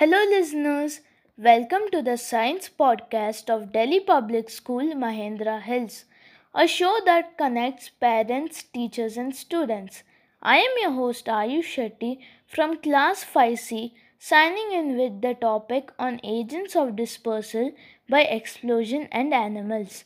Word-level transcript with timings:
Hello, 0.00 0.18
listeners. 0.30 1.02
Welcome 1.36 1.82
to 1.92 2.00
the 2.00 2.16
Science 2.16 2.70
Podcast 2.82 3.50
of 3.50 3.70
Delhi 3.70 4.00
Public 4.00 4.48
School, 4.48 4.94
Mahendra 4.94 5.60
Hills, 5.60 6.06
a 6.54 6.66
show 6.66 7.00
that 7.04 7.36
connects 7.36 7.90
parents, 7.90 8.62
teachers, 8.62 9.18
and 9.18 9.36
students. 9.36 10.02
I 10.42 10.56
am 10.56 10.70
your 10.80 10.92
host 10.92 11.26
Aayush 11.26 11.74
Shetty 11.74 12.20
from 12.46 12.78
Class 12.78 13.26
5C, 13.26 13.92
signing 14.18 14.72
in 14.72 14.96
with 14.96 15.20
the 15.20 15.34
topic 15.34 15.92
on 15.98 16.18
agents 16.24 16.74
of 16.74 16.96
dispersal 16.96 17.72
by 18.08 18.22
explosion 18.22 19.06
and 19.12 19.34
animals. 19.34 20.04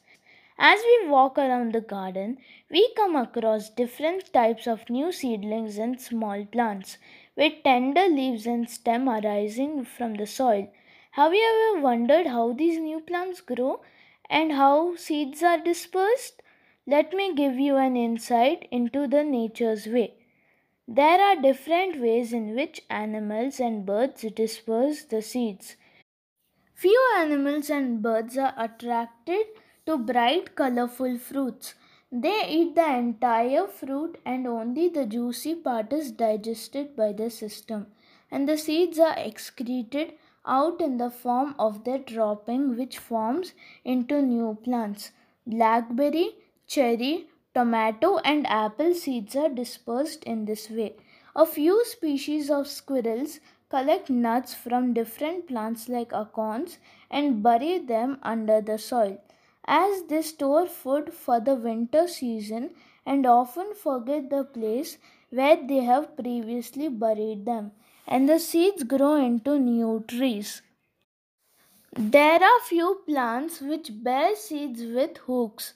As 0.59 0.81
we 0.85 1.09
walk 1.09 1.39
around 1.39 1.73
the 1.73 1.81
garden, 1.81 2.39
we 2.71 2.93
come 2.97 3.15
across 3.17 3.69
different 3.71 4.33
types 4.33 4.67
of 4.67 4.89
new 4.89 5.13
seedlings 5.13 5.77
and 5.79 6.01
small 6.01 6.45
plants 6.47 6.99
with 7.37 7.63
tender 7.63 8.09
leaves 8.09 8.47
and 8.47 8.69
stem 8.69 9.09
arising 9.09 9.85
from 9.85 10.15
the 10.15 10.27
soil. 10.27 10.73
Have 11.13 11.35
you 11.35 11.73
ever 11.75 11.83
wondered 11.83 12.27
how 12.27 12.53
these 12.53 12.79
new 12.79 13.01
plants 13.01 13.41
grow 13.41 13.83
and 14.29 14.53
how 14.53 14.97
seeds 14.97 15.43
are 15.43 15.59
dispersed? 15.59 16.43
Let 16.87 17.13
me 17.13 17.35
give 17.35 17.59
you 17.59 17.77
an 17.77 17.97
insight 17.97 18.67
into 18.71 19.07
the 19.07 19.23
nature's 19.23 19.87
way. 19.87 20.15
There 20.87 21.21
are 21.21 21.41
different 21.41 22.01
ways 22.01 22.33
in 22.33 22.55
which 22.55 22.83
animals 22.91 23.59
and 23.59 23.87
birds 23.87 24.23
disperse 24.35 25.05
the 25.05 25.23
seeds. 25.23 25.77
Few 26.75 27.01
animals 27.17 27.71
and 27.71 28.03
birds 28.03 28.37
are 28.37 28.53
attracted 28.59 29.47
to 29.87 29.97
bright 29.97 30.55
colorful 30.55 31.19
fruits. 31.19 31.75
They 32.17 32.47
eat 32.49 32.77
the 32.77 32.95
entire 32.95 33.67
fruit 33.67 34.21
and 34.25 34.47
only 34.47 34.89
the 34.89 35.05
juicy 35.05 35.57
part 35.57 35.93
is 35.93 36.13
digested 36.13 36.95
by 36.95 37.13
the 37.13 37.29
system 37.29 37.89
and 38.31 38.49
the 38.49 38.57
seeds 38.57 39.01
are 39.01 39.19
excreted 39.19 40.13
out 40.47 40.81
in 40.81 40.99
the 40.99 41.11
form 41.11 41.57
of 41.59 41.83
their 41.83 41.99
dropping 41.99 42.77
which 42.77 42.99
forms 42.99 43.53
into 43.85 44.23
new 44.23 44.57
plants. 44.63 45.11
Blackberry, 45.45 46.37
cherry, 46.69 47.27
tomato 47.53 48.19
and 48.19 48.47
apple 48.47 48.95
seeds 48.95 49.35
are 49.35 49.49
dispersed 49.49 50.23
in 50.23 50.45
this 50.45 50.71
way. 50.71 50.95
A 51.35 51.45
few 51.45 51.85
species 51.85 52.49
of 52.49 52.69
squirrels 52.69 53.41
collect 53.69 54.09
nuts 54.09 54.55
from 54.55 54.95
different 54.95 55.49
plants 55.49 55.89
like 55.89 56.13
acorns 56.13 56.79
and 57.11 57.43
bury 57.43 57.81
them 57.81 58.21
under 58.23 58.61
the 58.61 58.79
soil 58.79 59.19
as 59.67 60.05
they 60.09 60.23
store 60.23 60.67
food 60.67 61.13
for 61.13 61.41
the 61.41 61.55
winter 61.55 62.07
season 62.07 62.71
and 63.07 63.27
often 63.27 63.75
forget 63.75 64.31
the 64.31 64.45
place 64.45 64.99
where 65.31 65.57
they 65.57 65.83
have 65.85 66.17
previously 66.17 66.89
buried 66.89 67.45
them, 67.45 67.73
and 68.07 68.29
the 68.29 68.39
seeds 68.39 68.83
grow 68.85 69.15
into 69.17 69.59
new 69.59 70.05
trees. 70.07 70.63
There 71.97 72.43
are 72.43 72.61
few 72.61 73.03
plants 73.07 73.61
which 73.61 73.91
bear 74.03 74.35
seeds 74.37 74.83
with 74.83 75.19
hooks. 75.19 75.75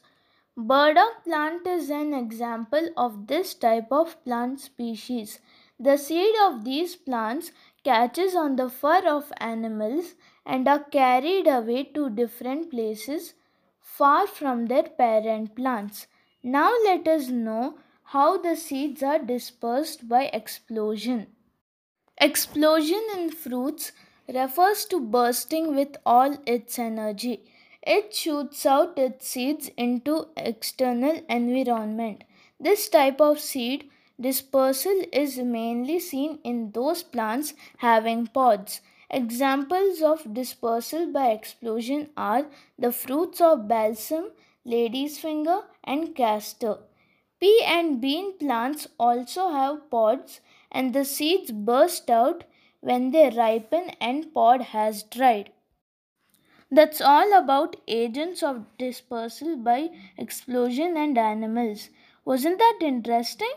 Burdock 0.56 1.24
plant 1.24 1.66
is 1.66 1.90
an 1.90 2.12
example 2.12 2.88
of 2.96 3.28
this 3.28 3.54
type 3.54 3.92
of 3.92 4.22
plant 4.24 4.60
species. 4.60 5.38
The 5.78 5.96
seed 5.96 6.34
of 6.42 6.64
these 6.64 6.96
plants 6.96 7.52
catches 7.84 8.34
on 8.34 8.56
the 8.56 8.68
fur 8.68 9.06
of 9.06 9.32
animals 9.38 10.14
and 10.44 10.66
are 10.66 10.82
carried 10.82 11.46
away 11.46 11.84
to 11.94 12.10
different 12.10 12.70
places 12.70 13.34
far 13.96 14.26
from 14.26 14.66
their 14.66 14.84
parent 14.84 15.54
plants. 15.56 16.06
Now 16.42 16.72
let 16.84 17.08
us 17.08 17.28
know 17.28 17.78
how 18.14 18.38
the 18.38 18.54
seeds 18.56 19.02
are 19.02 19.18
dispersed 19.18 20.08
by 20.08 20.24
explosion. 20.26 21.26
Explosion 22.20 23.02
in 23.16 23.30
fruits 23.30 23.92
refers 24.28 24.84
to 24.86 25.00
bursting 25.00 25.74
with 25.74 25.96
all 26.04 26.36
its 26.46 26.78
energy. 26.78 27.44
It 27.82 28.14
shoots 28.14 28.66
out 28.66 28.98
its 28.98 29.28
seeds 29.28 29.70
into 29.76 30.26
external 30.36 31.22
environment. 31.28 32.24
This 32.60 32.88
type 32.88 33.20
of 33.20 33.40
seed 33.40 33.88
dispersal 34.20 35.02
is 35.12 35.38
mainly 35.38 35.98
seen 35.98 36.38
in 36.44 36.72
those 36.72 37.02
plants 37.02 37.54
having 37.78 38.26
pods. 38.26 38.80
Examples 39.10 40.02
of 40.02 40.34
dispersal 40.34 41.10
by 41.12 41.30
explosion 41.30 42.10
are 42.16 42.46
the 42.78 42.92
fruits 42.92 43.40
of 43.40 43.66
balsam, 43.66 44.30
lady's 44.64 45.18
finger, 45.18 45.62
and 45.84 46.14
castor. 46.14 46.78
Pea 47.40 47.62
and 47.64 48.00
bean 48.00 48.36
plants 48.38 48.88
also 48.98 49.50
have 49.50 49.90
pods, 49.90 50.40
and 50.70 50.92
the 50.92 51.04
seeds 51.04 51.52
burst 51.52 52.10
out 52.10 52.44
when 52.80 53.10
they 53.10 53.30
ripen 53.30 53.90
and 54.00 54.32
pod 54.34 54.60
has 54.60 55.02
dried. 55.04 55.50
That's 56.70 57.00
all 57.00 57.32
about 57.32 57.76
agents 57.88 58.42
of 58.42 58.66
dispersal 58.78 59.56
by 59.56 59.90
explosion 60.18 60.96
and 60.96 61.16
animals. 61.16 61.88
Wasn't 62.24 62.58
that 62.58 62.78
interesting? 62.82 63.52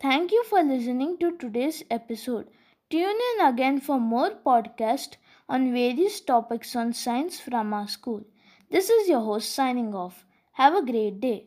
Thank 0.00 0.30
you 0.30 0.44
for 0.44 0.62
listening 0.62 1.18
to 1.18 1.36
today's 1.36 1.82
episode. 1.90 2.48
Tune 2.92 3.20
in 3.28 3.46
again 3.46 3.80
for 3.80 3.98
more 3.98 4.32
podcasts 4.46 5.16
on 5.48 5.72
various 5.72 6.20
topics 6.20 6.76
on 6.76 6.92
science 6.92 7.40
from 7.40 7.72
our 7.72 7.88
school. 7.88 8.22
This 8.70 8.90
is 8.90 9.08
your 9.08 9.22
host 9.22 9.54
signing 9.54 9.94
off. 9.94 10.26
Have 10.52 10.74
a 10.74 10.84
great 10.84 11.18
day. 11.18 11.46